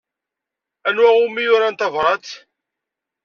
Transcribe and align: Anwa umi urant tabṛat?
Anwa 0.87 1.09
umi 1.23 1.43
urant 1.55 1.79
tabṛat? 1.79 2.27